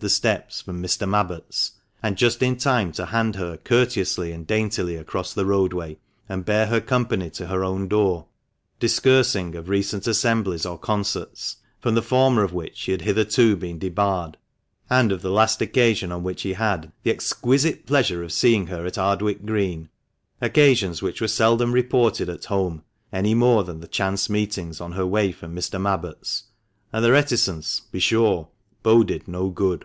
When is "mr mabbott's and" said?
0.80-2.16, 25.56-27.04